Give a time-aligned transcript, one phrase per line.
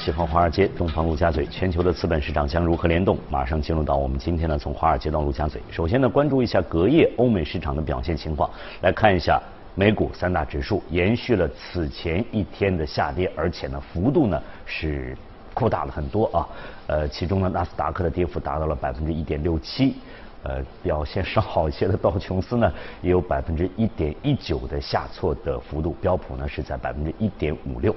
[0.00, 3.18] 好，喜欢华尔街，东方陆家嘴，全球的资本市场将如何联动？
[3.28, 5.60] 马上进入到我们今天呢，从华尔街到陆家嘴。
[5.70, 8.48] 首先呢，关注一下隔夜欧美市场的表现情况，
[8.80, 9.38] 来看一下
[9.74, 15.14] 美股三大指数延续了此前一天的下跌，而且呢，幅度呢是
[15.52, 16.48] 扩大了很多啊。
[16.86, 19.96] 呃，其中呢，纳斯达克的跌幅达到了百分之一点六七，
[20.44, 27.94] 呃，表现稍好一些的道琼斯呢，也有百分之一点一九的下挫的幅度，标普呢是在百分之一点五六。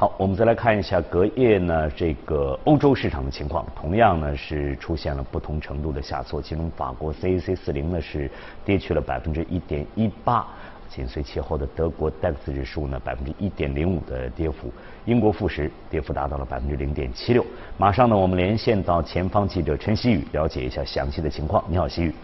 [0.00, 8.30] 好，我们再来看一下隔夜呢这个欧洲市场的情况，同样呢是出现了不同程度的下挫，其中法国 CAC 四零呢是
[8.64, 10.46] 跌去了百分之一点一八，
[10.88, 14.72] 紧随其后的德国 DAX 指数呢百分之一点零五的跌幅，
[15.04, 17.44] 英国富时跌幅达到了百分之零点七六。
[17.76, 21.64] 马上呢我们连线到前方记者陈曦宇，了解一下详细的情况。
[21.66, 22.14] 你好，曦宇。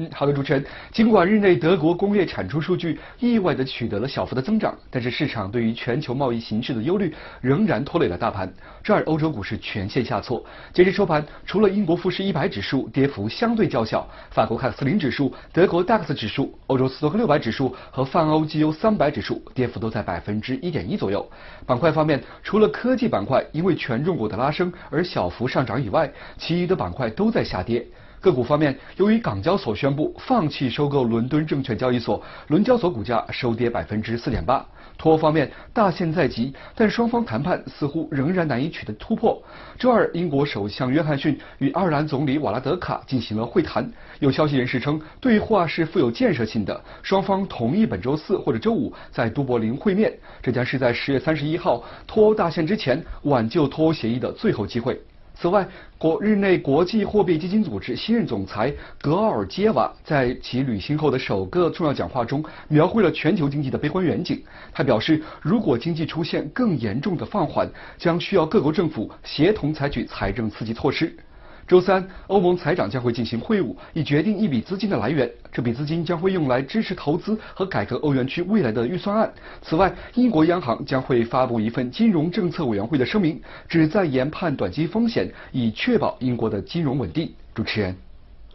[0.00, 0.64] 嗯，好的，主持人。
[0.92, 8.48] 尽管日内德国工业产出数据意外的取得了小幅的增长，但是市场对于全球贸易形势的忧虑仍然拖累了大盘。
[8.80, 10.40] 这儿欧洲股市全线下挫。
[10.72, 21.28] 截至收盘，除了英国富时一百指数跌幅相对较小，法国凯斯林指数、德国 DAX 指数、欧洲斯托克六百指数和泛欧 G U 三百指数跌幅都在百分之一点一左右。
[21.66, 27.84] 板块方面，除了科技板块因为权重股的拉升而小幅上涨以外，其余的板块都在下跌。
[28.20, 34.64] 个股方面，由于港交所宣布放弃收购伦敦证券交易所，伦交所股价收跌百分之四点八。
[34.96, 39.40] 脱欧方面，大限在即，但双方谈判似乎仍然难以取得突破。
[39.78, 43.88] 周二，英国首相约翰逊与爱尔兰总理瓦拉德卡进行了会谈。
[44.18, 50.12] 有消息人士称，对话是富有建设性的，双方同意本周四或者周五在都柏林会面。
[50.42, 55.00] 这将是在十月三十一号脱欧大限之前挽救脱欧协议的最后机会。
[55.40, 55.64] 此外，
[55.98, 64.42] 国日内国际货币基金组织新任总裁格奥尔杰瓦在其履行后的首个重要讲话中，描绘了全球经济的悲观远景。
[64.72, 71.16] 他表示，如果经济出现更严重的放缓，将需要各国政府协同采取财政刺激措施。
[71.68, 75.30] 周三，欧盟财长将会进行会晤，以决定一笔资金的来源。
[75.52, 79.30] 这笔资金将会用来支持投资和改革欧元区未来的预算案。
[79.60, 87.30] 此外，英国央行将会发布一份金融政策委员会的声明，旨在研判短期风险，以确保英国的金融稳定。
[87.54, 87.94] 主持人，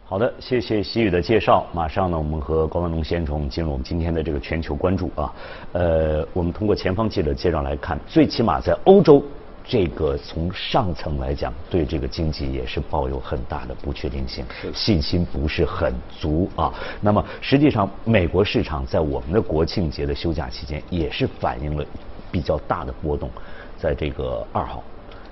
[0.04, 1.64] 好的，谢谢习宇的介绍。
[1.72, 5.32] 马上呢，我们和高文龙先生进入我们今天的这个全球关注啊。
[5.70, 9.22] 呃，我们通过前方记者介绍来看，最起码在欧洲。
[9.66, 14.44] 这个从上层来讲，对这个经济也是抱有很大的不确定性，
[14.74, 16.72] 信心不是很足啊。
[17.00, 21.84] 那么实际上，美国市场在我们的国庆节的休假期间，也是反映了
[22.30, 23.30] 比较大的波动，
[23.78, 24.84] 在这个二号。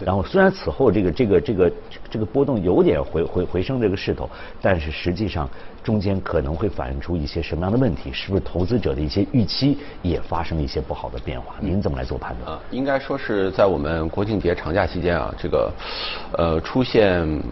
[0.05, 1.73] 然后虽然此后这个这个这个
[2.11, 4.29] 这个波动有点回回回升这个势头，
[4.61, 5.49] 但是实际上
[5.83, 8.13] 中间可能会反映出一些什么样的问题？
[8.13, 11.55] 是不是投资者的一些预期也发生了一些不好的变化？
[11.61, 12.59] 您怎么来做判断？
[12.71, 15.73] 应该说是在我们国庆节长假期间啊，这个
[16.39, 17.43] 呃出现。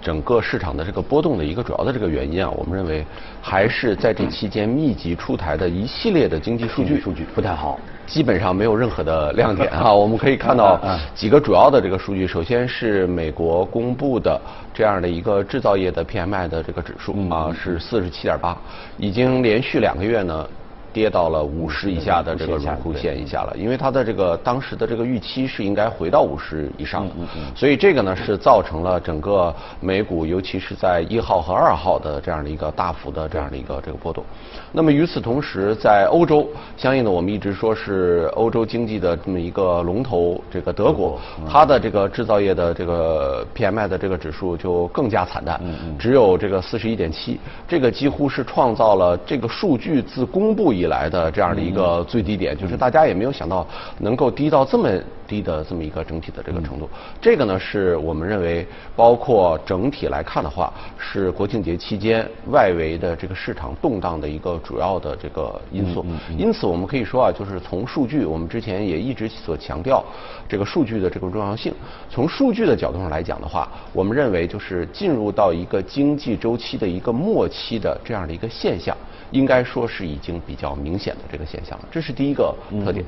[0.00, 3.04] 整个市场的这个波动的一个主要的这个原因啊，我们认为
[3.40, 9.92] 还是在这期间密集出台的一系列的经济数据数据不太好，基本上没有任何的亮点啊。
[9.92, 10.80] 我们可以看到
[11.14, 14.40] 几个主要的这个数据，首先是美国公布的
[14.72, 18.56] 这样的一个制造业的 PMI 的这个指数啊，是四十七点八，
[18.96, 20.46] 已经连续两个月呢。
[20.92, 27.14] 跌到了五十以下的这个荣枯线以下了，因为它的这个当时的这个预期是应该回到五十以上的，
[27.54, 34.24] 所以这个呢是造成了整个美股，尤其是在一号和二号的这样的一个大幅的这样的一个这个波动。
[34.72, 41.18] 那么与此同时，在欧洲，相应的我们一直说是欧洲经济的这么一个龙头，这个德国，
[41.48, 45.60] 它的这个制造业的这个 PMI 的这个指数就更加惨淡，
[45.98, 53.66] 只有这个四十一点七，这个几乎是创造了这个数据自公布以以来的这样的一个最低点，就是大家也没有想到
[53.98, 54.88] 能够低到这么
[55.26, 56.88] 低的这么一个整体的这个程度。
[57.20, 58.66] 这个呢，是我们认为，
[58.96, 66.04] 包括整体来看的话，是国庆节期间外围的这个市场动荡的一个主要的这个因素。
[66.36, 70.02] 因此，我们可以说啊，就是从数据，我们之前也一直所强调
[70.48, 71.72] 这个数据的这个重要性。
[72.08, 78.96] 从数据的角度上来讲的话，我们认为就是进入到一个经济周期的一个末期的这样的一个现象。
[79.30, 82.54] 应该说是已经比较明显的这个现象了，这是第一个
[82.84, 83.04] 特点。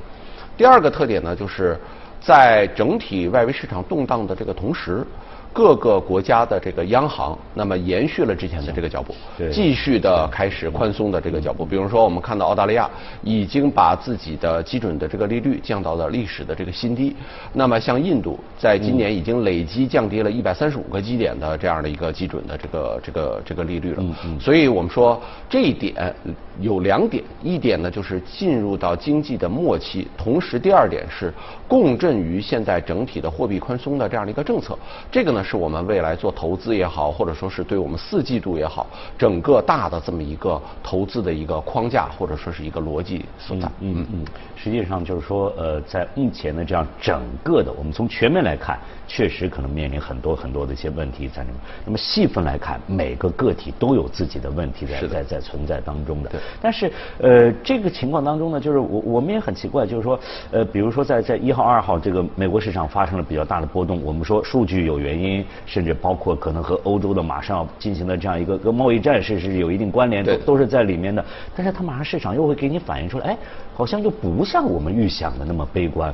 [0.55, 1.77] 第二个特点呢，就是
[2.21, 5.05] 在整体外围市场动荡的这个同时，
[5.53, 9.13] 各个国家的这个央行，那么延续了之前的这个脚步，
[9.51, 11.63] 继续的开始宽松的这个脚步。
[11.63, 12.89] 比如说，我们看到澳大利亚
[13.21, 17.15] 已经把自己的基准的这个利率降到了历史的这个新低。
[17.53, 24.03] 那么像印度，在今年已经累积降低了一百三十五个基点的这样的一个基准的这个这个这个利率了。
[24.39, 26.11] 所以我们说这一点
[26.59, 31.31] 有两点，一点呢就是进入到经济的末期，同时第二点是
[31.67, 34.75] 共振于现在整体的货币宽松的这样的一个政策。
[35.11, 38.87] 这个呢是我们未来做投资也好，或者说是对我们四季度也好，
[39.17, 43.67] 整个大的这么一个投资的一个框架，或者说是一个逻辑所在。
[43.81, 44.25] 嗯嗯嗯。
[44.55, 51.57] 实际上就是说，呃，在目前的这样整个的，我们从全面来看，确实可能面临很多很多的一些问题在里面。
[51.83, 56.31] 那么细分来看，每个个体都有自己的问题在在在存在当中的。
[56.61, 60.17] 但是，呃，这个情况当中呢，就是我我们也很奇怪，就是说，
[60.51, 65.32] 呃，比如说在在一号、二号这个美国市场发生了比较大的波动，我们说数据有原因，
[65.65, 71.23] 甚至包括可能和欧洲的马上要进行的这样一个跟贸易战是是有一定关联的，都是在里面的。
[71.55, 73.37] 但是它马上市场又会给你反映出来，哎，
[73.73, 76.13] 好像又不像我们预想的那么悲观。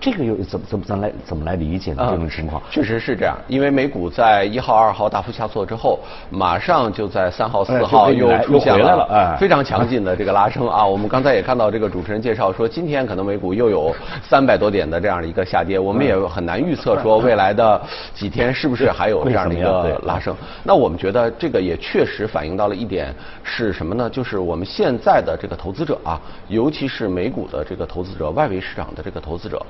[0.00, 2.06] 这个又怎么怎么怎么来怎么来理解呢？
[2.10, 5.98] 这种情况确实是这样，因为美股在一号、二号大幅下挫之后，
[6.30, 10.84] 马上就在三号、四号又出现了非常强劲的这个拉升啊！
[10.86, 17.80] 我们刚才也看到这个主持人介绍说，今天可能美股又有三百多点的这样的一个下跌，我们也很难预测说未来的
[18.14, 20.34] 几天是不是还有这样的一个拉升。
[20.62, 24.08] 那我们觉得这个也确实反映到了一点是什么呢？
[24.08, 29.60] 就是我们现在的这个投资者啊，尤其是美股的这个投资者、外围市场的这个投资者。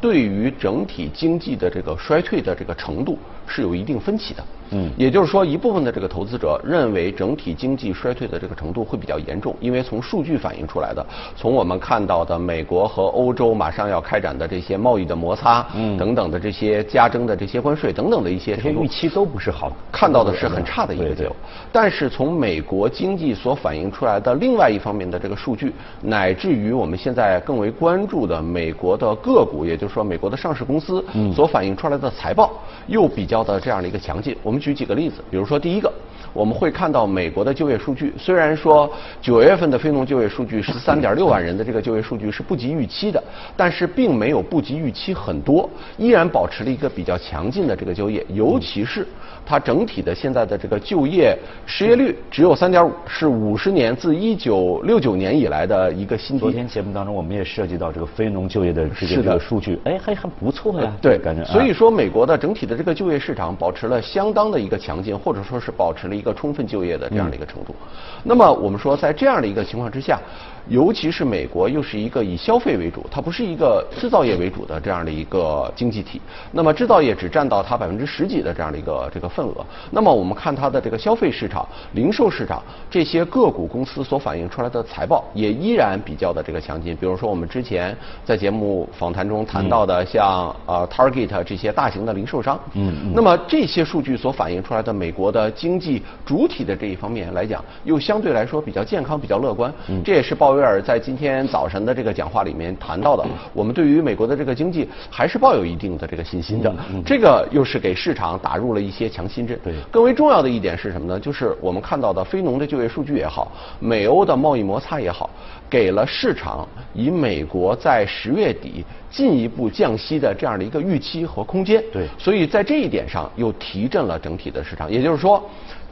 [0.00, 3.18] 对于整体经济的这个衰退的这个程度
[3.52, 4.42] 是有一定分歧的。
[4.74, 11.06] 嗯，也就是说，一部分的这个投资者认为整体经济衰退的这个程度会比较严重，因为从数据反映出来的，
[11.36, 21.36] 从我们看到的美国和欧洲马上要开展的这些贸易的摩擦，嗯，等等的这些加征的这些关税等等的一些，这些预期都不是好，看到的是很差的一个结果。
[21.70, 31.04] 但是从美国经济所反映出来的另外一方面的这个数据，乃至于我们现在更为关注的美国的个股，也就是说美国的上市公司
[31.34, 32.50] 所反映出来的财报，
[32.86, 34.36] 又比较的这样的一个强劲。
[34.42, 35.92] 我们举几个例子，比如说第一个，
[36.32, 38.90] 我们会看到美国的就业数据，虽然说
[39.20, 43.22] 九月份的非农就业数据十三点六万人的这个就业数据是不及预期的，
[43.56, 49.06] 但是并没有不及预期很多，依然保持了一个比较强劲的这个就业，尤其是
[49.44, 51.36] 它整体的现在的这个就业
[51.66, 56.40] 失业率只有三点五，是五十年自一九六九年以来的一个新低。
[56.40, 60.92] 昨天节目当中我们也涉及到这个非农就业的这个数据，哎，还还不错呀。
[61.02, 61.42] 对，感觉。
[61.44, 64.52] 所以说美国的整体的这个就业市场保持了相当。
[64.52, 67.74] 的一个强劲，或者说是保持了一个充分就业的这样的一个程度。
[68.22, 70.20] 那么我们说，在这样的一个情况之下。
[70.68, 76.20] 尤其是美国又是一个以消费为主，它不是一个制造业为主的这样的一个经济体。
[76.52, 79.66] 那么制造业只占到它百分之十几的这样的一个这个份额。
[79.90, 86.94] 那么我们看它的这个消费市场、零售市场这些个股公司所反映出来的财报也依然比较的这个强劲。
[86.96, 92.58] 比如说我们之前在节目访谈中谈到的，像呃 Target 这些大型的零售商。
[92.74, 93.12] 嗯嗯。
[93.12, 99.72] 那么这些数据所反映出来的美国的经济主体的这一方面来讲，又相对来说比较健康、比较乐观。
[99.88, 100.00] 嗯。
[100.04, 100.51] 这也是报。
[100.52, 106.70] 鲍威尔在今天早晨的这个讲话里面谈到的，我们对于美国的这个经济还是抱有一定的这个信心的，
[107.06, 109.58] 这个又是给市场打入了一些强心针。
[109.64, 111.18] 对，更为重要的一点是什么呢？
[111.18, 113.50] 就是我们看到的非农的就业数据也好，
[113.80, 115.30] 美欧的贸易摩擦也好，
[115.70, 121.82] 给了市场以美国在十月底进一步降息的这样的一个预期和空间。
[121.90, 124.92] 对，所以在这一点上又提振了整体的市场。
[124.92, 125.42] 也就是说。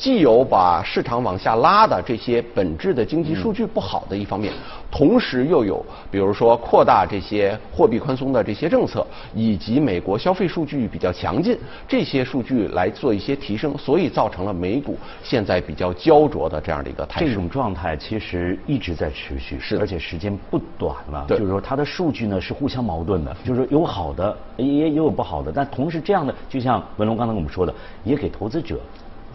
[0.00, 4.50] 既有把市场往下拉的这些本质的经济数据不好的一方面，
[4.90, 11.54] 同时又有比如说扩大这些货币宽松的这些政策，以及美国消费数据比较强劲，
[11.87, 17.28] 这些数据来做一些提升，所以造成了美股现在比较焦灼的这样的一个态势。
[17.28, 21.26] 这种状态其实一直在持续，是而且时间不短了。
[21.28, 28.80] 就是说它的数据呢是互相矛盾的，就是说有好的也也有不好的，但同时这样的就像文龙刚才跟我们说的，也给投资者。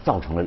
[0.06, 0.46] 造成了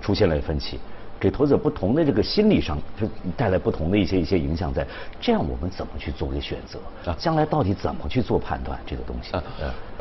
[0.00, 0.78] 出现了分歧，
[1.18, 3.06] 给投资者不同的这个心理上就
[3.36, 4.86] 带来不同的一些一些影响，在。
[5.20, 6.78] 这样我们怎么去做个选择？
[7.10, 7.16] 啊？
[7.18, 9.32] 将来到底怎么去做判断这个东西？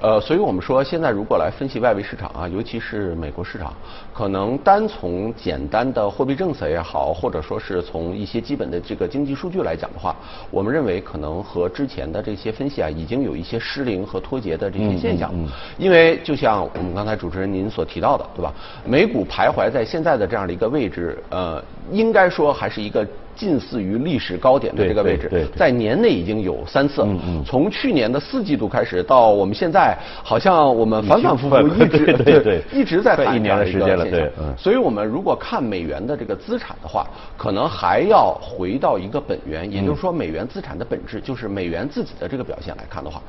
[0.02, 3.72] 呃，所以我们说，现在如果来分析外围市场啊，尤其是美国市场，
[4.12, 10.16] 可能单从简单的货币政策也好，或者说是从一些基本的这个经济数据来讲的话，
[10.50, 15.30] 我们认为可能和之前的这些分析啊，已经有一些失灵和脱节的这些现象。
[15.36, 15.48] 嗯。
[15.78, 18.52] 因为就像我们刚才主持人您所提到的，对吧？
[18.84, 23.08] 美股徘徊在现在的这样的一个位置，呃，应该说还是一个。
[23.36, 27.06] 近似于历史高点的这个位置，在年内已经有三次。
[27.46, 34.06] 从去年的四季度开始到我们现在，好像我们反反复复一直 对对一直在一年的时间了。
[34.06, 37.08] 对，所以我们如果看美元的这个资产的话，
[37.38, 43.22] 可能还要回到一个本源，也就是说美元资产的本质就是美元自己的这个表现来看的话，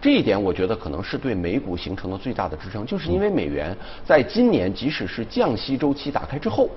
[0.00, 6.68] 这一点我觉得可能是对美股形成了最大的支撑，就是因为美元在今年即使是降息周期打开之后。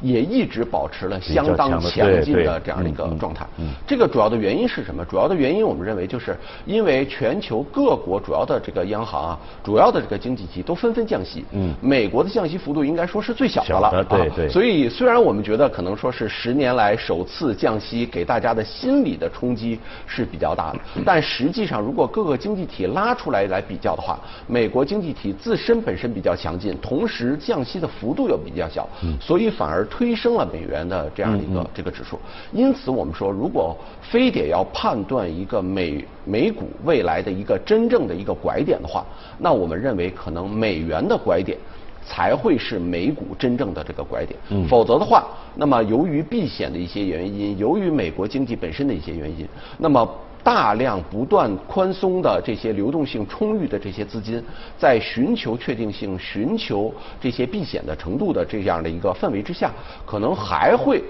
[0.00, 3.46] 也一直保持了相当强劲的这样的一个状态。
[3.86, 5.04] 这个主要的原因是什么？
[5.04, 11.44] 主要的原因我们认为就是因为全球各国主要的这个央行啊，主要的这个经济体都纷纷降息。
[11.52, 14.04] 嗯，美国的降息幅度应该说是最小的了。
[14.04, 14.48] 对对。
[14.48, 28.88] 所以虽然我们觉得可能说是十年来首次降息，给大家的心理的冲击是比较大的，但实际上如果各个经济体拉出来来比较的话，美国经济体自身本身比较强劲，同时降息的幅度又比较小，
[29.20, 29.84] 所以反而。
[29.84, 32.18] 推升了美元的这样的一个这个指数，
[32.52, 39.04] 因此我们说，如果非得要判断一个美美股未来的一个真正的一个拐点的话，
[39.38, 41.56] 那我们认为可能美元的拐点
[42.04, 44.36] 才会是美股真正的这个拐点。
[44.68, 49.46] 否则的话，那么由于避险的一些原因，由于美国经济本身的一些原因，
[49.78, 50.08] 那么。
[50.44, 54.40] 大量不断宽松的这些流动性充裕的这些资金，
[54.78, 59.72] 在寻求确定性、寻求这些避险的程度的这样的一个氛围之下，
[60.04, 61.02] 可能还会。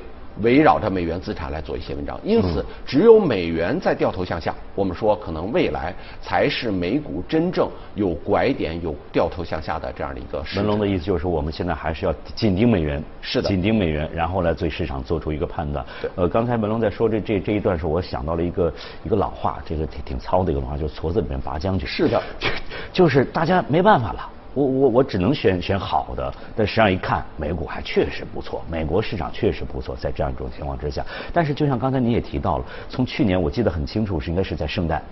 [0.43, 10.45] 围绕着美元资产来做一些文章，因此只有美元在掉头向下，我们说可能未来才是美股真正有拐点、有掉头向下的这样的一个。
[10.57, 15.85] 文龙的意思就是，我们现在还是要紧盯美元，是的，紧盯美元，然后来对市场做出一个判断。
[16.17, 18.73] 呃，刚才文龙在说这这这一段时候，我想到了一个
[19.05, 21.87] 一个老话，这个挺挺糙的一个话，就是矬子里面拔将军。
[21.87, 22.21] 是的，
[22.93, 24.31] 就是大家没办法了。
[24.54, 35.02] 我我我只能选选好的，但实际上一看，美股还确实不错，美国市场确实不错，在这样一种情况之下，但是就像刚才你也提到了，从去年我记得很清楚，是应该是在圣诞，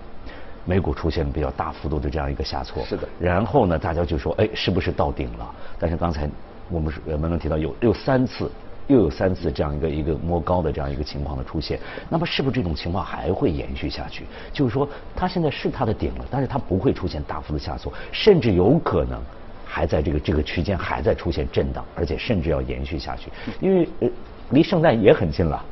[0.65, 5.55] 美股出现比较大幅度的这样一个下挫，是的，然后呢，大家就说，哎，是不是到顶了？
[5.79, 6.29] 但是刚才
[6.71, 8.51] 我们是文能提到有有三次。
[8.89, 14.25] 又有三次这样一个一个摸高的这样一个情况的出现，那么是不是这种情况还会延续下去？
[14.53, 19.21] 就是说，它现在是它的顶了，但是它不会出现大幅的下挫，甚至有可能
[19.65, 24.09] 还在这个这个区间还在出现震荡，而且甚至要延续下去，因为呃，
[24.51, 25.65] 离圣诞也很近了。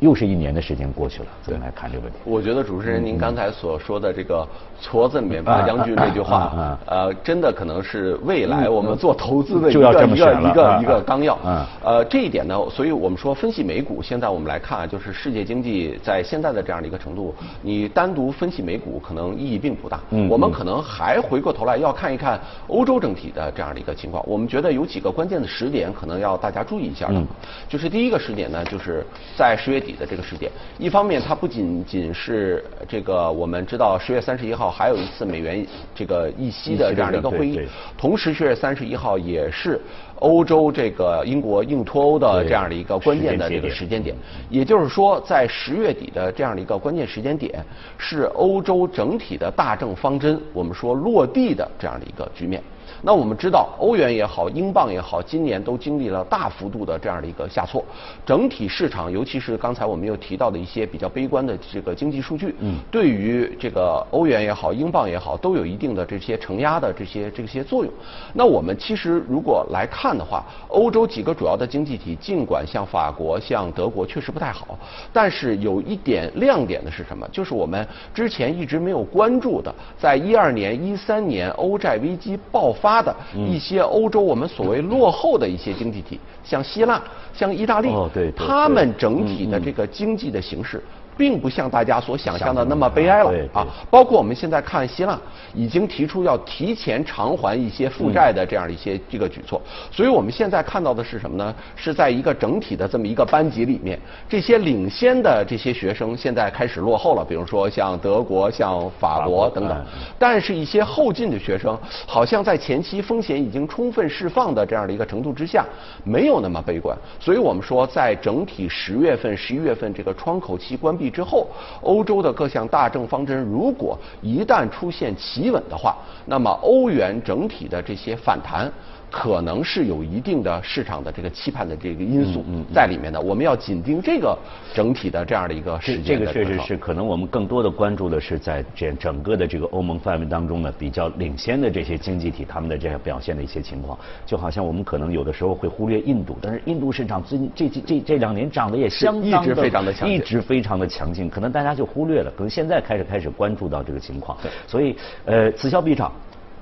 [0.00, 2.18] 又是一年的时间过去了，怎么来看这个问题？
[2.24, 4.46] 我觉得主持人您刚才所说的这个
[4.82, 11.38] “矬子里面拔将军”这句话，呃，真的可能是未来我们做投资的一个一个一个一个纲要。
[11.82, 20.00] 呃，这一点呢，所以我们说分析美股，现在我们来看，就是世界经济在现在的这样的一个程度，你单独分析美股可能意义并不大。
[20.28, 24.22] 我们可能还回过头来要看一看欧洲整体的这样的一个情况。
[24.26, 27.22] 我们觉得有几个关键的时点，可能要大家注意一下的。
[27.68, 29.04] 就是第一个时点呢，就是
[29.36, 29.94] 在十月底。
[29.94, 35.64] 的这个时点，一方面它不仅仅是这个，我们知道十月三十一号还有一次美元
[35.94, 37.60] 这个议息的这样的一个会议，
[37.96, 39.80] 同时十月三十一号也是
[40.16, 44.16] 欧洲这个英国硬脱欧的这样的一个关键的这个时间点，
[44.50, 47.64] 也就是说在十月底的这样的一个关键时间点，
[47.96, 52.60] 是欧洲整体的大政方针我们说落地的这样的一个局面。
[53.02, 57.84] 那我们知道，欧元也好，英镑也好，今年都经历了大幅度的这样的一个下挫，
[58.24, 67.92] 整体市场，尤其是刚才我们又提到的一些比较悲观的这个经济数据，嗯，对于这个欧元也好，英镑也好，都有一定的这些承压的这些这些作用。
[68.32, 74.78] 那我们其实如果来看的话，欧洲几个主要的经济体，尽管像法国、像德国确实不太好，
[75.12, 77.28] 但是有一点亮点的是什么？
[77.30, 83.04] 就是我们之前一直没有关注的，在一二年、一三年欧债危机爆发。
[83.04, 87.00] 的一些欧洲我们所谓落后的一些经济体，像希腊、
[87.34, 87.88] 像意大利，
[88.34, 90.82] 他们整体的这个经济的形势。
[91.16, 93.66] 并不像大家所想象的那么悲哀了啊！
[93.90, 95.18] 包括我们现在看希腊
[95.54, 101.54] 已经提出要提前偿还一些负债的这样一些这个举措，所以我们现在看到的是什么呢？
[101.76, 109.86] 是在一个整体的这么一个班级里面，这些领先的这些学生现在开始落后了，比如说像德国、像法国等等。
[110.18, 115.64] 但是，一些后进的学生好像在前期风险已经充分释放的这样的一个程度之下，
[116.02, 116.96] 没有那么悲观。
[117.20, 121.03] 所以我们说，在整体十月份、十一月份这个窗口期关闭。
[121.10, 121.48] 之后，
[121.82, 125.96] 欧洲的各项大政方针如果一旦出现企稳的话，
[126.26, 128.70] 那么欧元整体的这些反弹。
[129.14, 132.44] 可能是有一定的市场的这个期盼的这个因素
[132.74, 133.20] 在里面的。
[133.20, 134.36] 我们要紧盯这个
[134.74, 136.18] 整体的这样的一个时间。
[136.18, 143.96] 这个确实是可能我们更多的关注的是在这整个的这个欧盟范围当中呢，比较领先的这些经济体他们的这样表现的一些情况。
[144.26, 154.36] 就好像我们可能有的时候会忽略印度，但是印度市场最近这这这这两年涨得也相当的一直非常的强，一直非常的强劲，可能大家就忽略了，可能现在开始开始关注到这个情况。
[154.42, 156.10] 对，所以呃，此消彼长。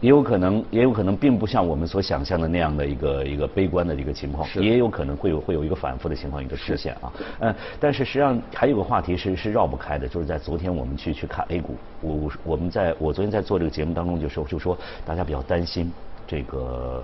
[0.03, 7.13] 也有可能，也有可能并不像我们所想象的那样的一个一个悲观的一个情况，也有可能会有会有一个反复的情况一个出现啊。
[7.39, 15.91] 嗯，但是实际上还有个话题是是绕不开的，就是在昨天我们去去看 A 股，我我我们在我昨天在做这个节目当中就说就说大家比较担心
[16.27, 17.03] 这个。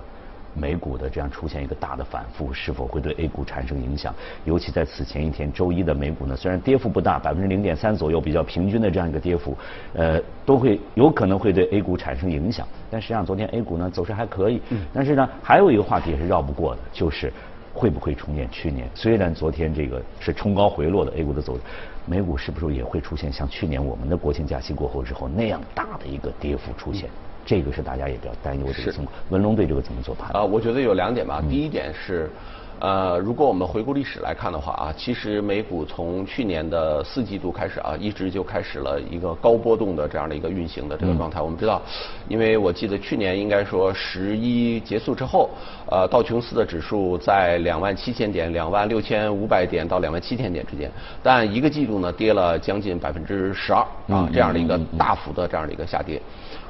[0.53, 4.13] 美股的这样出现一个大的反复，是否会对 A 股产生影响？
[4.45, 9.57] 尤其在此前一天周一的美股呢，虽然跌幅不大，百分之零点三左右，比较平均的这样一个跌幅，
[9.93, 12.67] 呃，都会有可能会对 A 股产生影响。
[12.89, 14.61] 但实际上昨天 A 股呢走势还可以。
[14.69, 14.79] 嗯。
[14.93, 17.31] 但是呢，还有一个话题也是绕不过的，就是
[17.73, 18.89] 会不会重演去年？
[18.95, 21.61] 虽然昨天这个是冲高回落的 A 股的走势，
[22.05, 27.09] 美股是不是也会出现像去年我们的国庆假期过后之后那样大的一个跌幅出现？
[27.49, 29.07] 这个是大家也比较担忧的情况。
[29.29, 30.43] 文龙对这个怎么做判断？
[30.43, 31.41] 啊，我觉得有两点吧。
[31.49, 32.29] 第一点是，
[32.79, 41.41] 呃，如果我们回顾历史来看的话啊，其实美股从去年的四季度开始啊，一直就开始了一个高波动的这样的一个运行的这个状态。
[41.41, 41.81] 我们知道，
[42.29, 45.49] 因为我记得去年应该说十一结束之后，
[45.91, 50.89] 呃，道琼斯的指数在两万七千点、两万六千五百点到两万七千点之间，
[51.21, 56.21] 但一个季度呢跌了将近百分之十二啊，这样的一个大幅的这样的一个下跌。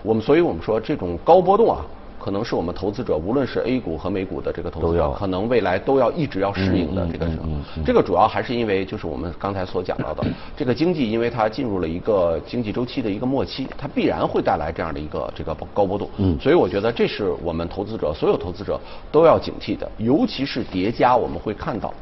[0.02, 1.86] 我们所以，我们说这种高波动啊，
[2.20, 7.26] 可能是我们投资者，无论是 A 股和美股的这个投资者，可能未来都要一直要适应的这个。
[7.86, 10.24] 这个主要还是因为，就是我们刚才所讲到的，
[10.58, 16.10] 这个经济因为它进入了一个经济周期的一个末期，它必然会带来这样的一个这个高波动。
[16.18, 16.38] 嗯。
[16.40, 18.80] 所以我觉得这是我们投资者所有投资者
[19.12, 21.94] 都要警惕的，尤其是叠加我们会看到，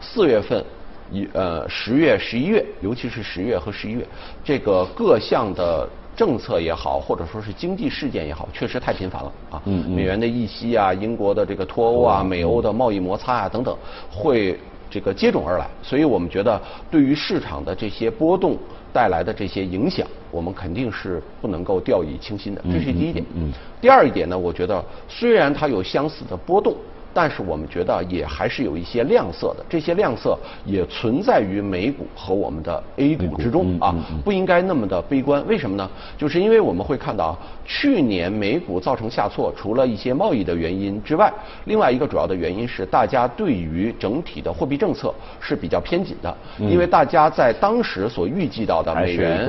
[0.00, 0.64] 四月份
[1.12, 4.06] 一呃十月、十一月，尤其是十月和十一月，
[4.42, 5.86] 这个各项的。
[6.18, 9.62] 政策也好，或者说是经济事件也好，确实太频繁了啊！
[9.88, 13.72] 美元的议息啊，英国的这个脱欧啊，美欧的贸易摩擦啊等等，
[14.10, 14.58] 会
[14.90, 15.68] 这个接踵而来。
[15.80, 16.60] 所以我们觉得，
[16.90, 18.56] 对于市场的这些波动
[18.92, 22.60] 带来的这些影响，我们肯定是不能够掉以轻心的。
[22.64, 23.24] 这是第一点。
[23.36, 26.74] 嗯第二一点呢，我觉得虽然它有相似的波动。
[27.14, 35.44] 但是我们觉得也还是有一些亮色的，这些亮色也存在于美股和我们的 A 股之中啊，不应该那么的悲观。
[35.48, 35.90] 为什么呢？
[36.16, 41.32] 就是因为我们会看到，去年美股造成下挫，除了一些贸易的原因之外，
[41.64, 49.48] 另外一个主要的原因是大家对于整体的货币政策是比较偏紧的，因为大家在当时所预计到的美元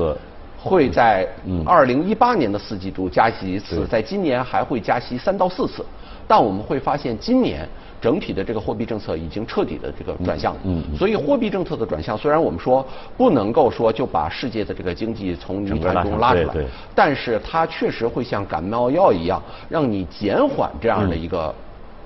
[0.58, 1.28] 会在
[1.66, 5.86] 二零一八年的四季度加息一次，在今年还会加息三到四次。
[6.30, 7.68] 但我们会发现，今年
[8.00, 10.56] 整体的这个货币政策已经彻底的这个转向。
[10.64, 10.84] 嗯。
[10.96, 12.86] 所以货币政策的转向，虽然我们说
[13.18, 16.54] 不能够说就把世界的这个经济从泥潭中拉出来，
[16.94, 21.56] 但是它确实会像感冒药一样，让你减缓这样的一个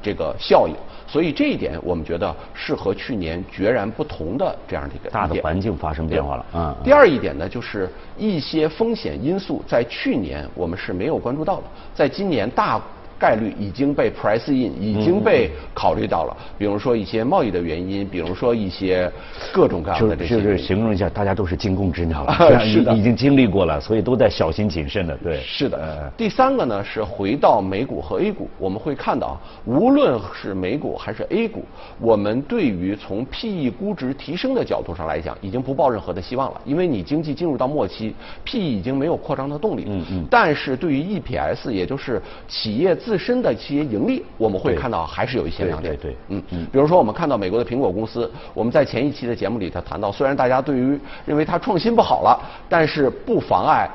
[0.01, 0.73] 这个效应。
[1.05, 6.45] 所以这一点，我们觉得是和去年截然不同的这样的一个大的环境发生变化了。
[6.53, 6.73] 嗯。
[6.81, 12.81] 第二一点呢，就是一些风险因素在去年我们是没有关注到的，在今年大。
[13.23, 16.35] 概率已经被 price in，已经被考虑到了。
[16.57, 19.09] 比如说一些贸易的原因，比如说一些
[19.53, 20.33] 各种各样的这些。
[20.35, 22.33] 就是形容一下，大家都是惊弓之鸟了，
[22.67, 25.15] 是的，已经经历过了，所以都在小心谨慎的。
[25.23, 26.11] 对，是的。
[26.17, 31.63] 第三个呢是回到美股和 A 股，我们会看到，无论是美股还是 A 股，
[32.01, 39.85] 我们对于从 PE 估值提升的角度上来讲，已经不抱任何的希望了，因为你经济进入到末期，PE 已经没有扩张的动力。
[39.87, 40.25] 嗯嗯。
[40.29, 45.95] 但是对于 EPS，也就是企业自自身的企业盈利，我们会看到还是有一些亮点。
[45.97, 46.65] 对，嗯嗯。
[46.71, 53.87] 比如说，我们看到美国的苹果公司，我们在前一期的节目里头谈到，虽然大家对于认为它创新不好了，但是不妨碍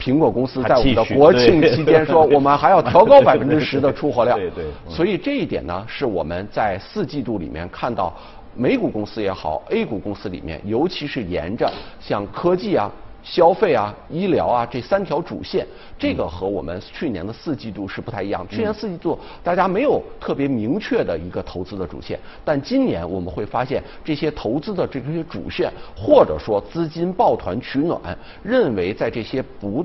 [0.00, 4.36] 苹果公司在我们的国庆期间说， 我们还要调高百分之十的出货量。
[4.36, 4.64] 对对。
[4.88, 8.12] 所以这一点呢，是我们在四季度里面看到
[8.52, 12.90] 美股公司也好，A 股公司里面，尤其是沿着像科技啊。
[13.28, 15.66] 消费啊，医疗啊，这三条主线，
[15.98, 18.46] 这个和我们去年的四季度是不太一样。
[18.48, 28.00] 去年四季度大家没有特别明确的一个投资的主线，但今年我们会发现这些投资的这些主线，或者说资金抱团取暖，
[28.44, 29.84] 认为在这些不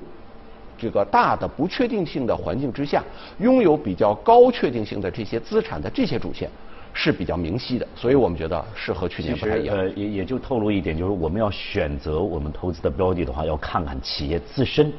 [0.78, 3.04] 这个大的不确定性的环境之下，
[3.40, 6.48] 拥有比较高确定性的这些资产的这些主线。
[6.94, 9.78] 是比较明晰的，所以我们觉得是和去年不太一样。
[9.78, 14.92] 呃，也也就透露一点，就是我们要选择我们投资的标的的话，要看看企业自身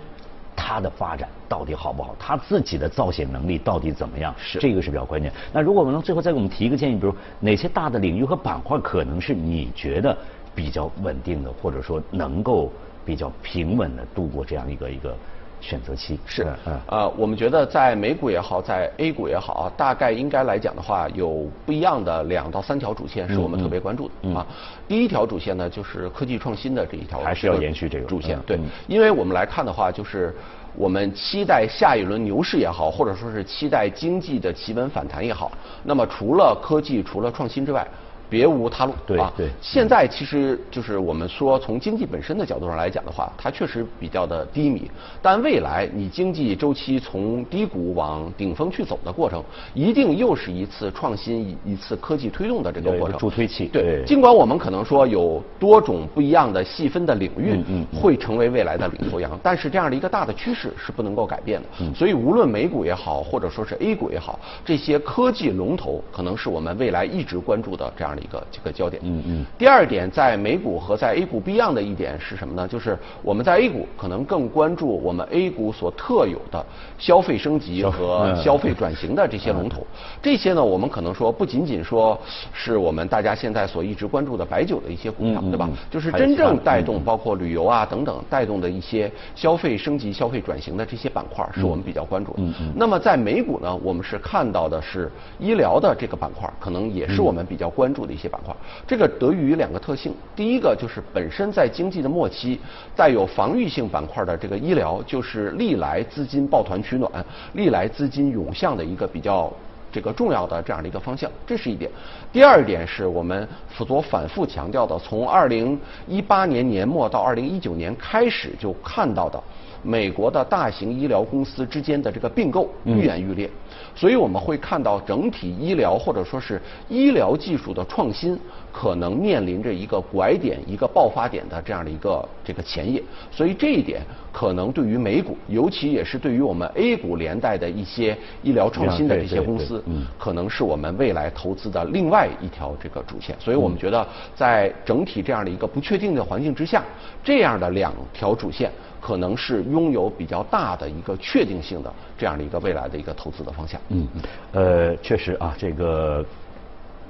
[0.56, 2.16] 它的发展到底好不好？
[2.18, 4.34] 它自己的造血能力到底怎么样？
[4.38, 5.30] 是这个是比较关键。
[5.52, 10.16] 那如果我们能最后再给我们提一个建议，比如哪些大的领域和板块可能是你觉得
[10.54, 12.72] 比较稳定的，或者说能够
[13.04, 15.14] 比较平稳的度过这样一个一个
[15.62, 16.18] 选择期？
[16.26, 24.46] 是嗯，呃，我们觉得在美股也好，在 A 股也好，大概应该来讲的话，有不一样的两到三条主线是我们特别关注的、嗯啊。
[24.88, 28.42] 第一条主线呢，就是科技创新的这一条，还是要延续这个主线嗯。
[28.44, 30.34] 对嗯，因为我们来看的话，就是
[30.74, 35.50] 我们期待下一轮牛市也好，或者说是期待经济的企稳反弹也好，
[35.84, 37.86] 那么除了科技、除了创新之外，
[38.32, 38.98] 别无他路啊。
[39.06, 44.90] 对对现在其实就是我们说从经济本身的角度上来讲的话，它确实比较的低迷。
[45.20, 53.18] 但未来你经济周期从低谷往顶峰去走的过程，一定又是一次创新、一一次科技推动的这个过程。
[53.18, 57.62] 助推器对对，尽管我们可能说有多种不一样的细分的领域
[57.94, 61.68] 会成为未来的领头羊，但是这样的一个大的趋势是不能够改变的。
[61.80, 69.02] 嗯所以无论美股也好，或者说是 A 股也好，这些科技龙头可能是我们未来一直关注的这样的一个这个焦点。
[69.04, 72.68] 嗯嗯第二点，在美股和在 A 股不一样的一点是什么呢？
[72.68, 76.64] 就是我们在 A 股可能更关注我们 A 股所特有的
[76.98, 79.86] 消费升级和嗯消费转型的这些龙头。
[80.22, 82.18] 这些呢，我们可能说不仅仅说
[82.52, 85.68] 是我们大家现在所一直关注的白酒的一些股票，对吧？
[85.90, 92.42] 就是真正带动包括旅游啊等等带动的一些消费升级、消费转型的这些板块，是我们比较关注的。
[92.42, 98.54] 嗯嗯那么在美股呢，我们是看到的是医疗的这个板块，可能也是我们比较关注的一些板块。
[98.86, 102.60] 这个得益于两个特性，第一个就是本身在经济的末期，
[102.96, 107.10] 带有防御性板块的这个医疗，就是历来资金抱团取暖、
[107.54, 109.52] 历来资金涌向的一个比较。
[109.94, 111.90] 这个重要的这样的一个方向，这是一点。
[112.32, 119.38] 第二点是我们所反复强调的，从二零一八年年末到二零一九年开始就看到的，
[119.82, 123.50] 美国的大型医疗公司之间的这个并购愈演愈烈，
[123.94, 128.38] 所以我们会看到整体医疗或者说是医疗技术的创新
[128.72, 134.00] 可能面临着一个拐点、一个爆发点的这样的一个这个前夜，所以这一点
[134.32, 139.82] 可能对于美股，尤其也是对于我们 A 股连带的一些医疗创新的这些公司
[140.18, 143.36] 可能是我们未来投资的另外一条这个主线。
[143.38, 146.82] 所以我们觉得，在整体这样的一个不确定的环境之下，
[147.22, 148.70] 这样的两条主线
[149.02, 153.80] 可能是拥有比较大的一个确定性的这样的一个未来的一个投资的方向。
[153.88, 154.08] 嗯，
[154.52, 156.24] 呃，确实啊，这个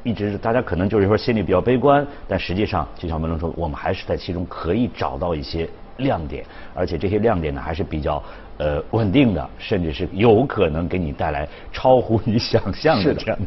[0.03, 8.23] 一直是大家可能就是说心里比较悲观，但实际上就像文龙说，我们还是在其中可以找到一些亮点，而且这些亮点呢还是比较
[8.63, 13.47] 呃稳定的，甚至是有可能给你带来超乎你想象的的这样的。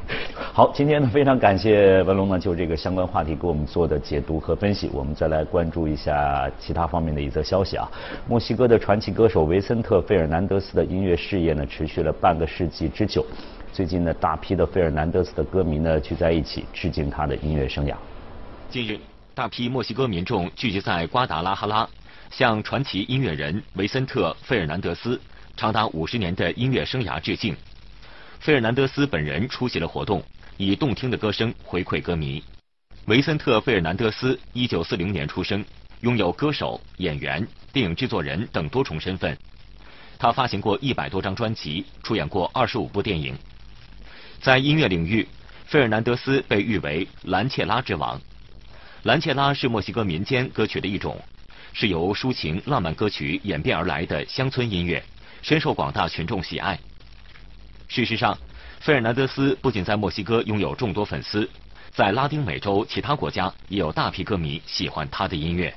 [0.52, 7.90] 好，今天呢非常感谢文龙呢就这个相关话题给我们做的解读和分析，我们再来关注一下其他方面的一则消息啊。
[8.28, 13.26] 墨西哥的传奇歌手维森特·费尔南德斯的音乐事业呢持续了半个世纪之久。
[13.72, 17.94] 最近呢，大批的费尔南德斯的歌迷呢聚在一起致敬他的音乐生涯。
[18.70, 19.00] 近日，
[19.34, 21.88] 大批墨西哥民众聚集在瓜达拉哈拉，
[22.38, 25.18] 向传奇音乐人维森特·费尔南德斯
[25.56, 27.56] 长达五十年的音乐生涯致敬。
[28.42, 30.22] 费尔南德斯本人出席了活动，
[30.58, 32.44] 以动听的歌声回馈歌迷。
[33.06, 35.64] 维森特·费尔南德斯一九四零年出生，
[36.02, 39.38] 拥有歌手、演员、电影制作人等多重身份。
[40.20, 43.34] 他发行过一百多张专辑，出演过二十五部电影。
[44.42, 45.26] 在音乐领域，
[45.68, 48.20] 费尔南德斯被誉为“兰切拉之王”。
[49.04, 51.18] 兰切拉是墨西哥民间歌曲的一种，
[51.78, 55.04] 是由抒情浪漫歌曲演变而来的乡村音乐，
[55.42, 56.80] 深受广大群众喜爱。
[57.90, 58.38] 事实上，
[58.80, 61.50] 费尔南德斯不仅在墨西哥拥有众多粉丝，
[61.92, 65.76] 在拉丁美洲其他国家也有大批歌迷喜欢他的音乐。